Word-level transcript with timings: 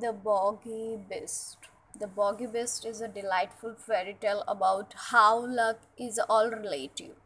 The 0.00 0.12
Bogey 0.12 0.98
Beast. 1.10 1.58
The 1.98 2.06
Bogey 2.06 2.46
Beast 2.46 2.86
is 2.86 3.02
a 3.02 3.08
delightful 3.08 3.74
fairy 3.74 4.16
tale 4.18 4.42
about 4.48 4.94
how 5.10 5.44
luck 5.44 5.80
is 5.98 6.18
all 6.26 6.48
relative. 6.50 7.16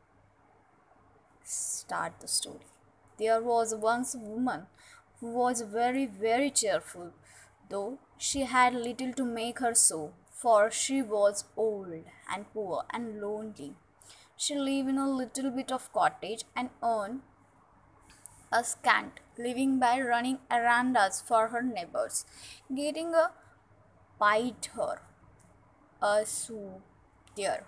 Start 1.44 2.14
the 2.20 2.26
story. 2.26 2.66
There 3.16 3.40
was 3.40 3.76
once 3.76 4.14
a 4.16 4.18
woman 4.18 4.66
who 5.20 5.28
was 5.28 5.60
very, 5.60 6.06
very 6.06 6.50
cheerful, 6.50 7.12
though 7.68 7.98
she 8.18 8.40
had 8.40 8.74
little 8.74 9.12
to 9.12 9.24
make 9.24 9.60
her 9.60 9.74
so, 9.74 10.12
for 10.32 10.68
she 10.70 11.00
was 11.00 11.44
old 11.56 12.02
and 12.34 12.52
poor 12.52 12.84
and 12.90 13.20
lonely. 13.20 13.74
She 14.36 14.56
lived 14.56 14.88
in 14.88 14.98
a 14.98 15.08
little 15.08 15.52
bit 15.52 15.70
of 15.70 15.92
cottage 15.92 16.44
and 16.56 16.70
earned 16.82 17.20
a 18.52 18.62
scant 18.64 19.20
living 19.38 19.78
by 19.78 20.00
running 20.00 20.38
errands 20.50 21.20
for 21.20 21.48
her 21.48 21.62
neighbors, 21.62 22.24
getting 22.74 23.14
a 23.14 23.30
bite 24.18 24.70
her 24.74 25.00
a 26.02 26.26
sou 26.26 26.82
there 27.36 27.64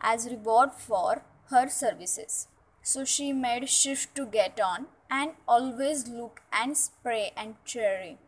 as 0.00 0.26
reward 0.30 0.72
for 0.72 1.22
her 1.50 1.68
services. 1.68 2.48
So 2.82 3.04
she 3.04 3.32
made 3.32 3.68
shift 3.68 4.14
to 4.16 4.26
get 4.26 4.60
on 4.60 4.86
and 5.10 5.32
always 5.46 6.08
look 6.08 6.42
and 6.52 6.76
spray 6.76 7.30
and 7.36 7.54
cherry 7.64 8.18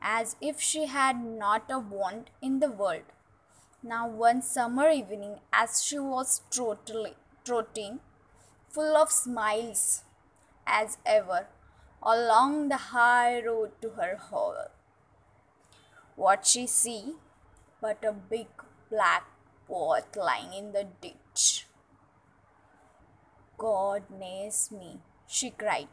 as 0.00 0.36
if 0.40 0.60
she 0.60 0.86
had 0.86 1.24
not 1.24 1.70
a 1.70 1.78
want 1.78 2.30
in 2.40 2.60
the 2.60 2.70
world. 2.70 3.08
Now 3.82 4.06
one 4.08 4.42
summer 4.42 4.88
evening 4.90 5.40
as 5.52 5.82
she 5.82 5.98
was 5.98 6.42
trotting, 6.50 7.14
trotting 7.44 8.00
full 8.68 8.96
of 8.96 9.10
smiles 9.10 10.04
as 10.66 10.98
ever 11.04 11.46
along 12.02 12.68
the 12.68 12.76
high 12.76 13.42
road 13.44 13.72
to 13.82 13.90
her 13.90 14.16
home. 14.16 14.68
What 16.16 16.46
she 16.46 16.66
see 16.66 17.14
but 17.80 18.04
a 18.04 18.12
big 18.12 18.48
black 18.90 19.24
pot 19.68 20.16
lying 20.16 20.52
in 20.52 20.72
the 20.72 20.86
ditch. 21.00 21.66
God 23.56 24.04
knows 24.10 24.70
me, 24.70 25.00
she 25.26 25.50
cried. 25.50 25.88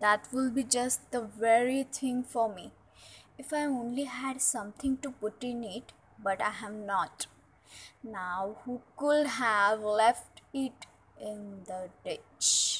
That 0.00 0.28
will 0.32 0.50
be 0.50 0.64
just 0.64 1.10
the 1.12 1.20
very 1.20 1.84
thing 1.84 2.24
for 2.24 2.52
me. 2.52 2.72
If 3.38 3.52
I 3.52 3.64
only 3.64 4.04
had 4.04 4.40
something 4.40 4.96
to 4.98 5.10
put 5.10 5.44
in 5.44 5.64
it, 5.64 5.92
but 6.22 6.40
I 6.40 6.50
have 6.50 6.74
not. 6.74 7.26
Now, 8.02 8.56
who 8.64 8.82
could 8.96 9.26
have 9.26 9.80
left 9.80 10.42
it 10.52 10.86
in 11.20 11.62
the 11.66 11.88
ditch? 12.04 12.71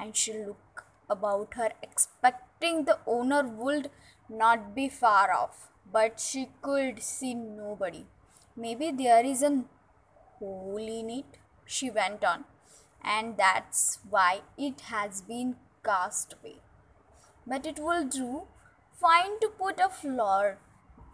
And 0.00 0.16
she 0.16 0.32
looked 0.32 0.82
about 1.08 1.54
her, 1.54 1.70
expecting 1.82 2.84
the 2.84 2.98
owner 3.06 3.42
would 3.42 3.90
not 4.28 4.74
be 4.74 4.88
far 4.88 5.32
off. 5.32 5.68
But 5.92 6.20
she 6.20 6.48
could 6.62 7.02
see 7.02 7.34
nobody. 7.34 8.06
Maybe 8.56 8.90
there 8.92 9.24
is 9.24 9.42
a 9.42 9.64
hole 10.38 10.76
in 10.78 11.10
it, 11.10 11.38
she 11.64 11.90
went 11.90 12.24
on, 12.24 12.44
and 13.02 13.36
that's 13.36 13.98
why 14.08 14.40
it 14.56 14.82
has 14.82 15.22
been 15.22 15.56
cast 15.84 16.34
away. 16.34 16.56
But 17.46 17.66
it 17.66 17.78
will 17.78 18.04
do 18.04 18.42
fine 19.00 19.40
to 19.40 19.48
put 19.48 19.80
a 19.80 19.88
floor 19.88 20.58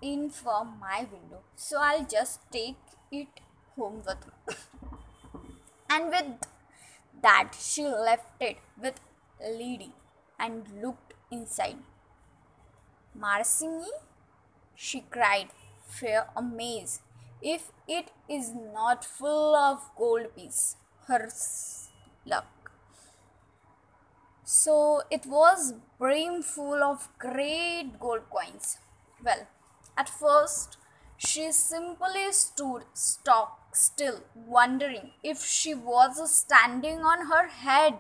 in 0.03 0.29
from 0.31 0.79
my 0.81 1.07
window, 1.11 1.43
so 1.55 1.79
I'll 1.81 2.05
just 2.05 2.41
take 2.51 2.77
it 3.11 3.41
home 3.77 4.03
with 4.07 4.27
me. 4.27 4.55
and 5.91 6.09
with 6.11 6.49
that 7.23 7.53
she 7.59 7.85
left 7.87 8.31
it 8.41 8.59
with 8.81 9.01
Lady 9.41 9.93
and 10.39 10.65
looked 10.83 11.15
inside. 11.31 11.79
Marcini, 13.15 13.91
she 14.75 15.01
cried, 15.01 15.49
fair 15.87 16.29
amaze, 16.37 17.01
if 17.43 17.73
it 17.89 18.11
is 18.29 18.53
not 18.55 19.05
full 19.05 19.55
of 19.57 19.91
gold 19.97 20.35
piece, 20.37 20.77
her 21.07 21.29
luck. 22.25 22.47
So 24.45 25.03
it 25.11 25.27
was 25.27 25.75
brimful 25.99 26.83
of 26.83 27.09
great 27.19 27.99
gold 27.99 28.23
coins. 28.31 28.79
Well, 29.23 29.47
at 29.97 30.09
first 30.09 30.77
she 31.17 31.51
simply 31.53 32.31
stood 32.33 32.85
stock 32.93 33.75
still, 33.75 34.21
wondering 34.35 35.13
if 35.23 35.45
she 35.45 35.75
was 35.75 36.31
standing 36.31 37.01
on 37.01 37.27
her 37.27 37.49
head 37.49 37.95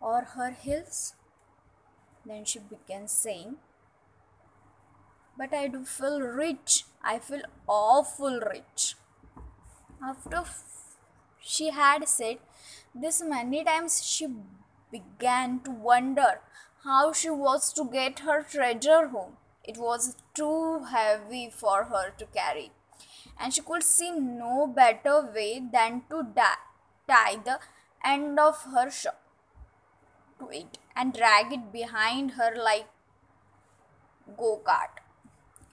or 0.00 0.22
her 0.36 0.50
heels. 0.50 1.14
Then 2.24 2.44
she 2.44 2.58
began 2.58 3.08
saying, 3.08 3.56
But 5.36 5.52
I 5.52 5.68
do 5.68 5.84
feel 5.84 6.20
rich. 6.20 6.84
I 7.02 7.18
feel 7.18 7.42
awful 7.66 8.40
rich. 8.40 8.96
After 10.02 10.44
she 11.40 11.70
had 11.70 12.08
said 12.08 12.38
this 12.94 13.22
many 13.22 13.64
times, 13.64 14.04
she 14.04 14.28
began 14.90 15.60
to 15.60 15.70
wonder 15.70 16.40
how 16.84 17.12
she 17.12 17.30
was 17.30 17.72
to 17.74 17.84
get 17.84 18.20
her 18.20 18.42
treasure 18.42 19.08
home. 19.08 19.36
It 19.64 19.76
was 19.78 20.16
too 20.34 20.84
heavy 20.90 21.50
for 21.50 21.84
her 21.84 22.10
to 22.18 22.26
carry 22.26 22.72
and 23.38 23.54
she 23.54 23.60
could 23.60 23.82
see 23.82 24.10
no 24.10 24.66
better 24.66 25.30
way 25.34 25.62
than 25.72 26.02
to 26.10 26.26
tie 27.08 27.36
the 27.44 27.58
end 28.04 28.38
of 28.38 28.62
her 28.74 28.90
shawl 28.90 29.14
to 30.38 30.48
it 30.50 30.78
and 30.96 31.12
drag 31.14 31.52
it 31.52 31.72
behind 31.72 32.32
her 32.32 32.54
like 32.56 32.86
go 34.36 34.60
kart. 34.64 35.00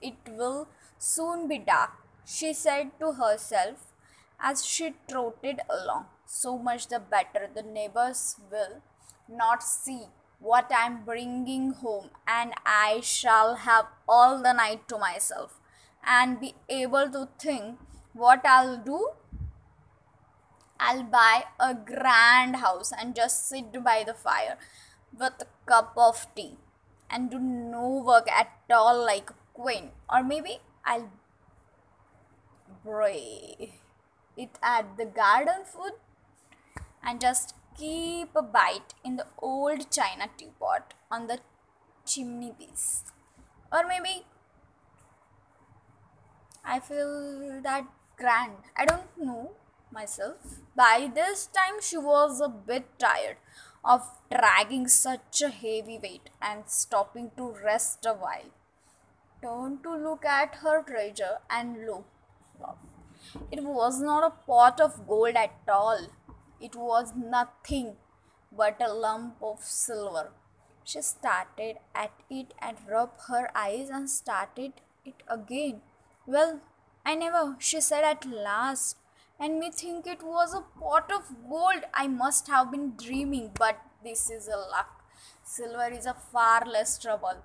It 0.00 0.16
will 0.28 0.68
soon 0.98 1.48
be 1.48 1.58
dark, 1.58 1.90
she 2.24 2.52
said 2.52 2.92
to 3.00 3.12
herself 3.12 3.92
as 4.40 4.64
she 4.64 4.94
trotted 5.08 5.60
along. 5.68 6.06
So 6.26 6.56
much 6.56 6.86
the 6.88 7.00
better. 7.00 7.48
The 7.52 7.62
neighbors 7.62 8.36
will 8.50 8.82
not 9.28 9.62
see 9.62 10.06
what 10.40 10.72
I 10.72 10.86
am 10.86 11.04
bringing 11.04 11.72
home, 11.72 12.10
and 12.26 12.52
I 12.64 13.00
shall 13.02 13.56
have 13.56 13.86
all 14.08 14.42
the 14.42 14.52
night 14.52 14.88
to 14.88 14.98
myself 14.98 15.60
and 16.04 16.40
be 16.40 16.54
able 16.68 17.10
to 17.10 17.28
think 17.38 17.78
what 18.14 18.44
I'll 18.44 18.78
do. 18.78 19.10
I'll 20.80 21.02
buy 21.02 21.44
a 21.60 21.74
grand 21.74 22.56
house 22.56 22.90
and 22.98 23.14
just 23.14 23.46
sit 23.48 23.84
by 23.84 24.02
the 24.06 24.14
fire 24.14 24.56
with 25.16 25.34
a 25.40 25.46
cup 25.66 25.92
of 25.96 26.26
tea 26.34 26.56
and 27.10 27.30
do 27.30 27.38
no 27.38 28.02
work 28.06 28.30
at 28.30 28.48
all 28.70 29.04
like 29.04 29.28
a 29.28 29.34
queen. 29.52 29.90
Or 30.10 30.22
maybe 30.24 30.60
I'll 30.82 31.10
bray 32.82 33.74
it 34.38 34.58
at 34.62 34.96
the 34.96 35.04
garden 35.04 35.64
food 35.66 35.92
and 37.02 37.20
just 37.20 37.54
keep 37.76 38.30
a 38.34 38.42
bite 38.42 38.94
in 39.04 39.16
the 39.16 39.26
old 39.40 39.90
china 39.90 40.28
teapot 40.36 40.94
on 41.10 41.26
the 41.26 41.38
chimney 42.06 42.52
piece. 42.58 43.04
Or 43.72 43.86
maybe 43.86 44.26
I 46.64 46.80
feel 46.80 47.60
that 47.62 47.86
grand. 48.16 48.70
I 48.76 48.84
don't 48.84 49.16
know 49.18 49.52
myself. 49.92 50.60
By 50.76 51.10
this 51.14 51.46
time, 51.46 51.80
she 51.80 51.96
was 51.96 52.40
a 52.40 52.48
bit 52.48 52.86
tired 52.98 53.36
of 53.84 54.02
dragging 54.30 54.86
such 54.88 55.40
a 55.42 55.48
heavy 55.48 55.98
weight 56.02 56.30
and 56.40 56.68
stopping 56.68 57.30
to 57.36 57.54
rest 57.64 58.04
a 58.04 58.12
while. 58.12 58.50
Turned 59.42 59.82
to 59.84 59.94
look 59.96 60.24
at 60.24 60.56
her 60.56 60.82
treasure 60.82 61.38
and 61.48 61.86
look. 61.86 62.04
It 63.50 63.62
was 63.64 64.00
not 64.00 64.24
a 64.24 64.46
pot 64.46 64.80
of 64.80 65.06
gold 65.06 65.34
at 65.34 65.54
all. 65.68 66.08
It 66.60 66.76
was 66.76 67.12
nothing 67.16 67.96
but 68.52 68.80
a 68.80 68.92
lump 68.92 69.36
of 69.42 69.62
silver. 69.62 70.32
She 70.84 71.02
started 71.02 71.76
at 71.94 72.12
it 72.28 72.52
and 72.60 72.76
rubbed 72.88 73.20
her 73.28 73.50
eyes 73.54 73.88
and 73.90 74.10
started 74.10 74.72
it 75.04 75.22
again. 75.28 75.82
Well, 76.26 76.60
I 77.04 77.14
never, 77.14 77.56
she 77.58 77.80
said 77.80 78.04
at 78.04 78.26
last, 78.26 78.96
and 79.38 79.58
me 79.58 79.70
think 79.70 80.06
it 80.06 80.22
was 80.22 80.54
a 80.54 80.64
pot 80.78 81.10
of 81.10 81.34
gold. 81.48 81.84
I 81.94 82.06
must 82.08 82.48
have 82.48 82.70
been 82.70 82.94
dreaming, 82.96 83.52
but 83.54 83.80
this 84.04 84.28
is 84.30 84.48
a 84.48 84.56
luck. 84.56 85.04
Silver 85.42 85.90
is 85.90 86.06
a 86.06 86.14
far 86.14 86.64
less 86.66 86.98
trouble, 86.98 87.38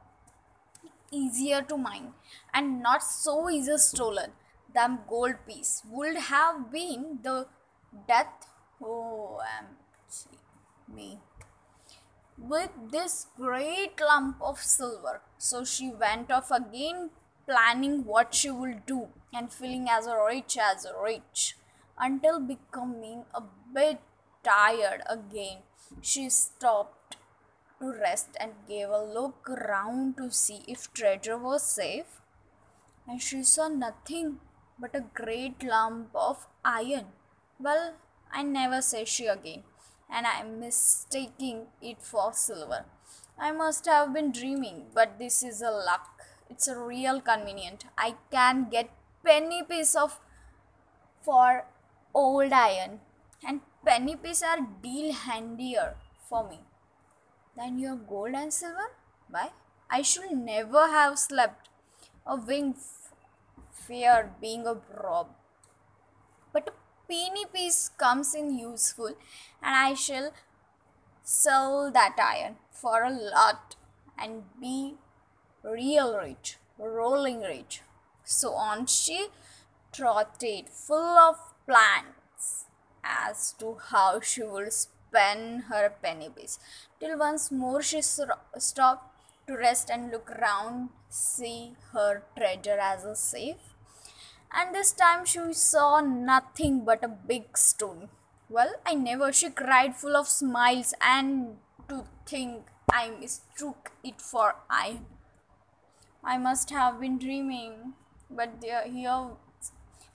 easier 1.12 1.62
to 1.62 1.78
mine, 1.78 2.14
and 2.54 2.82
not 2.82 3.02
so 3.04 3.50
easy 3.50 3.78
stolen. 3.78 4.32
The 4.74 5.00
gold 5.08 5.36
piece 5.48 5.84
would 5.90 6.18
have 6.18 6.72
been 6.72 7.20
the 7.24 7.48
death. 8.08 8.48
Oh, 8.81 9.42
me 10.88 11.19
with 12.38 12.69
this 12.92 13.27
great 13.38 14.00
lump 14.00 14.42
of 14.42 14.60
silver. 14.60 15.22
So 15.38 15.63
she 15.63 15.89
went 15.89 16.31
off 16.31 16.51
again 16.51 17.12
planning 17.48 18.04
what 18.06 18.36
she 18.36 18.51
will 18.51 18.75
do 18.86 19.07
and 19.33 19.51
feeling 19.51 19.88
as 19.89 20.07
rich 20.27 20.57
as 20.57 20.86
rich 21.01 21.56
until 21.98 22.39
becoming 22.39 23.24
a 23.33 23.42
bit 23.74 24.00
tired 24.44 25.01
again 25.10 25.60
she 26.01 26.30
stopped 26.30 27.18
to 27.80 27.92
rest 27.92 28.30
and 28.39 28.54
gave 28.68 28.89
a 28.89 29.04
look 29.04 29.48
round 29.48 30.18
to 30.18 30.31
see 30.31 30.63
if 30.68 30.92
treasure 30.94 31.38
was 31.38 31.63
safe. 31.63 32.21
And 33.07 33.21
she 33.21 33.44
saw 33.44 33.68
nothing 33.68 34.39
but 34.80 34.95
a 34.95 35.06
great 35.13 35.63
lump 35.63 36.10
of 36.16 36.48
iron. 36.63 37.07
Well, 37.60 37.94
I 38.31 38.44
never 38.44 38.81
say 38.81 39.06
she 39.06 39.27
again, 39.27 39.63
and 40.10 40.27
I 40.27 40.39
am 40.39 40.60
mistaking 40.60 41.68
it 41.81 42.01
for 42.01 42.33
silver. 42.33 42.86
I 43.38 43.51
must 43.51 43.86
have 43.86 44.13
been 44.13 44.31
dreaming, 44.31 44.88
but 44.94 45.18
this 45.19 45.44
is 45.44 45.62
a 45.62 45.72
luck. 45.72 46.22
It's 46.50 46.68
a 46.68 46.77
real 46.80 47.22
convenient. 47.22 47.86
I 47.98 48.16
can 48.31 48.69
get 48.69 48.89
penny 49.24 49.63
piece 49.63 49.95
of 49.95 50.19
for 51.22 51.66
old 52.13 52.54
iron, 52.54 53.00
and 53.45 53.62
penny 53.86 54.16
piece 54.16 54.44
are 54.44 54.60
deal 54.81 55.13
handier 55.13 55.95
for 56.30 56.48
me 56.48 56.60
than 57.57 57.80
your 57.80 57.95
gold 57.95 58.36
and 58.36 58.54
silver. 58.54 58.92
Why? 59.30 59.50
I 59.89 60.01
should 60.01 60.31
never 60.31 60.88
have 60.88 61.18
slept 61.19 61.69
a 62.25 62.36
wing 62.36 62.75
fear 63.71 64.33
being 64.42 64.66
a 64.68 64.78
rob. 65.04 65.28
But 66.54 66.69
a 66.69 66.74
penny 67.07 67.46
piece 67.54 67.90
comes 67.98 68.34
in 68.36 68.57
useful, 68.57 69.16
and 69.62 69.75
I 69.75 69.94
shall 69.94 70.31
sell 71.24 71.92
that 71.92 72.16
iron 72.19 72.57
for 72.72 73.04
a 73.04 73.10
lot 73.10 73.75
and 74.18 74.44
be 74.60 74.96
real 75.63 76.18
rich, 76.18 76.57
rolling 76.78 77.42
rich. 77.42 77.81
So 78.24 78.54
on 78.54 78.86
she 78.88 79.28
trotted, 79.92 80.69
full 80.69 81.18
of 81.18 81.38
plans 81.66 82.66
as 83.04 83.54
to 83.60 83.78
how 83.90 84.19
she 84.19 84.44
would 84.44 84.74
spend 84.74 85.63
her 85.66 85.94
penny 86.02 86.30
piece, 86.30 86.60
till 87.00 87.18
once 87.18 87.52
more 87.52 87.81
she 87.81 88.02
stopped 88.02 89.12
to 89.48 89.56
rest 89.56 89.90
and 89.92 90.12
look 90.12 90.30
round, 90.42 90.90
see 91.07 91.75
her 91.94 92.24
treasure 92.36 92.80
as 92.81 93.06
a 93.06 93.16
safe. 93.16 93.75
And 94.56 94.74
this 94.74 94.92
time 94.92 95.25
she 95.25 95.54
saw 95.54 96.00
nothing 96.00 96.84
but 96.84 97.04
a 97.04 97.07
big 97.07 97.57
stone. 97.57 98.10
Well, 98.50 98.74
I 98.86 98.96
never, 98.96 99.31
she 99.31 99.50
cried 99.52 99.96
full 99.96 100.16
of 100.16 100.28
smiles, 100.28 100.94
and 101.02 101.57
to 101.90 102.06
think 102.25 102.66
I 102.92 103.10
mistook 103.12 103.92
it 104.04 104.22
for 104.22 104.56
iron. 104.69 105.06
I 106.25 106.38
must 106.38 106.72
have 106.72 107.00
been 107.00 107.18
dreaming, 107.18 107.94
but 108.30 108.62
here 108.62 109.38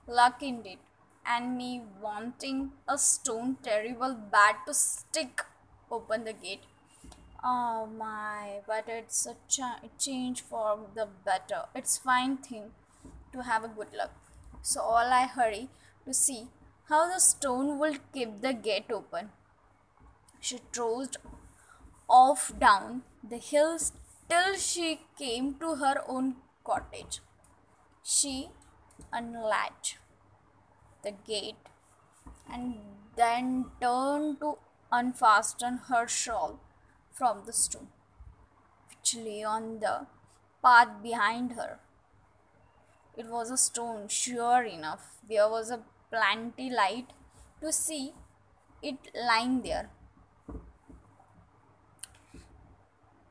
luck 0.06 0.42
indeed, 0.42 0.78
and 1.25 1.56
me 1.56 1.82
wanting 2.02 2.72
a 2.87 2.98
stone 2.98 3.56
terrible 3.62 4.14
bad 4.14 4.56
to 4.66 4.75
stick 4.75 5.42
open 5.90 6.25
the 6.25 6.34
gate. 6.34 6.64
Oh 7.44 7.87
my, 7.87 8.60
but 8.66 8.88
it's 8.88 9.26
a 9.26 9.37
ch- 9.48 9.90
change 9.98 10.42
for 10.42 10.88
the 10.94 11.08
better. 11.25 11.66
It's 11.75 11.98
fine 11.98 12.38
thing 12.38 12.72
to 13.32 13.42
have 13.42 13.64
a 13.64 13.69
good 13.69 13.92
luck. 13.94 14.12
So 14.62 14.80
all 14.80 15.12
I 15.12 15.26
hurry 15.26 15.68
to 16.04 16.14
see 16.14 16.48
how 16.88 17.06
the 17.12 17.18
stone 17.18 17.78
will 17.78 17.96
keep 18.12 18.40
the 18.40 18.52
gate 18.52 18.90
open. 18.90 19.30
She 20.40 20.60
trotted 20.72 21.16
off 22.08 22.52
down 22.58 23.02
the 23.22 23.38
hills 23.38 23.92
till 24.28 24.56
she 24.56 25.00
came 25.18 25.54
to 25.60 25.76
her 25.76 26.02
own 26.08 26.36
cottage. 26.64 27.20
She 28.02 28.48
unlatched 29.12 29.98
the 31.02 31.12
gate 31.12 31.68
and 32.52 32.78
then 33.16 33.66
turned 33.80 34.40
to 34.40 34.58
unfasten 34.92 35.78
her 35.88 36.06
shawl 36.08 36.60
from 37.12 37.44
the 37.46 37.52
stone, 37.52 37.88
which 38.88 39.14
lay 39.14 39.42
on 39.42 39.80
the 39.80 40.06
path 40.62 41.02
behind 41.02 41.52
her. 41.52 41.78
It 43.20 43.26
was 43.26 43.50
a 43.50 43.56
stone, 43.58 44.08
sure 44.08 44.62
enough. 44.62 45.19
There 45.28 45.49
was 45.49 45.70
a 45.70 45.81
plenty 46.11 46.70
light 46.70 47.12
to 47.61 47.72
see 47.72 48.14
it 48.82 49.11
lying 49.14 49.61
there, 49.62 49.90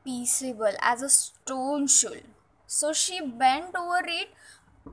peaceable 0.04 0.76
as 0.80 1.02
a 1.02 1.08
stone 1.08 1.86
should. 1.86 2.24
So 2.66 2.92
she 2.92 3.20
bent 3.20 3.74
over 3.76 4.02
it, 4.06 4.28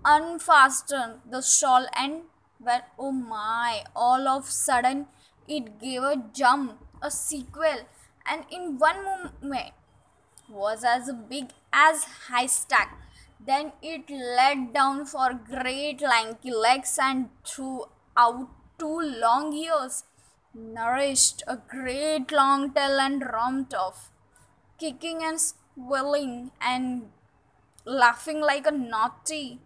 unfastened 0.04 1.22
the 1.30 1.42
shawl, 1.42 1.86
and 1.94 2.22
when 2.60 2.82
oh 2.98 3.12
my, 3.12 3.84
all 3.96 4.28
of 4.28 4.48
a 4.48 4.52
sudden 4.52 5.08
it 5.48 5.80
gave 5.80 6.04
a 6.04 6.24
jump, 6.34 6.80
a 7.02 7.12
sequel, 7.12 7.86
and 8.26 8.46
in 8.50 8.78
one 8.78 9.04
moment 9.04 9.74
was 10.50 10.84
as 10.84 11.12
big 11.30 11.50
as 11.74 12.04
high 12.30 12.42
haystack. 12.42 12.98
Then 13.40 13.72
it 13.82 14.10
let 14.10 14.74
down 14.74 15.06
for 15.06 15.34
great 15.34 16.02
lanky 16.02 16.52
legs 16.52 16.98
and 17.02 17.30
threw 17.46 17.86
out 18.16 18.50
two 18.78 19.00
long 19.00 19.54
ears, 19.54 20.04
nourished 20.54 21.44
a 21.48 21.58
great 21.58 22.32
long 22.32 22.72
tail 22.72 23.00
and 23.00 23.24
romped 23.24 23.74
off, 23.74 24.12
kicking 24.78 25.24
and 25.24 25.40
squealing 25.40 26.52
and 26.60 27.10
laughing 27.86 28.42
like 28.42 28.68
a 28.68 28.72
naughty, 28.72 29.60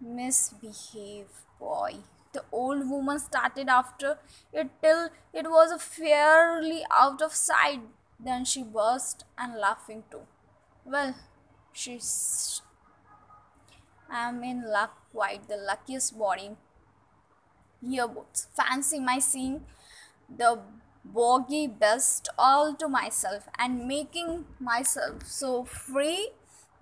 misbehaved 0.00 1.30
boy. 1.58 1.96
The 2.32 2.44
old 2.52 2.88
woman 2.88 3.18
started 3.18 3.68
after 3.68 4.18
it 4.52 4.70
till 4.82 5.08
it 5.32 5.50
was 5.50 5.82
fairly 5.82 6.84
out 6.90 7.22
of 7.22 7.34
sight. 7.34 7.80
Then 8.18 8.44
she 8.44 8.62
burst 8.62 9.24
and 9.38 9.56
laughing 9.56 10.04
too. 10.10 10.26
Well, 10.84 11.14
she 11.72 11.98
I'm 14.10 14.42
in 14.42 14.68
luck, 14.68 14.96
quite 15.12 15.48
the 15.48 15.56
luckiest 15.56 16.18
body. 16.18 16.56
Yearbooks. 17.84 18.46
Fancy 18.56 18.98
my 19.00 19.18
seeing 19.18 19.64
the 20.28 20.58
bogey 21.04 21.66
beast 21.66 22.28
all 22.36 22.74
to 22.74 22.88
myself 22.88 23.48
and 23.58 23.86
making 23.86 24.44
myself 24.58 25.26
so 25.26 25.64
free 25.64 26.30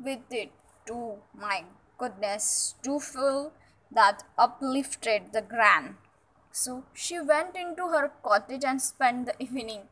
with 0.02 0.20
it 0.30 0.50
too. 0.86 1.18
My 1.34 1.64
goodness, 1.98 2.74
to 2.82 2.98
feel 2.98 3.52
that 3.90 4.22
uplifted 4.36 5.32
the 5.32 5.42
grand. 5.42 5.96
So 6.50 6.84
she 6.94 7.20
went 7.20 7.56
into 7.56 7.88
her 7.88 8.10
cottage 8.22 8.64
and 8.64 8.80
spent 8.80 9.26
the 9.26 9.42
evening 9.42 9.82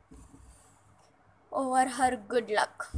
over 1.53 1.89
her 1.89 2.17
good 2.17 2.51
luck. 2.51 2.93